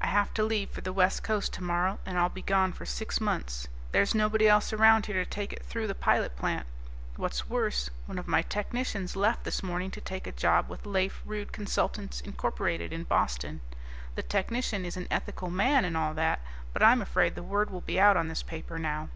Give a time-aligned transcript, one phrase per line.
[0.00, 3.20] I have to leave for the West Coast tomorrow, and I'll be gone for six
[3.20, 3.66] months.
[3.90, 6.68] There's nobody else around here to take it through the pilot plant.
[7.16, 11.20] What's worse, one of my technicians left this morning to take a job with Lafe
[11.24, 12.44] Rude Consultants, Inc.,
[12.84, 13.62] up in Boston.
[14.14, 16.38] The technician is an ethical man, and all that,
[16.72, 19.08] but I'm afraid the word will be out on this paper now."